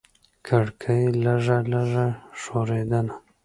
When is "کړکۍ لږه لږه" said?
0.47-2.07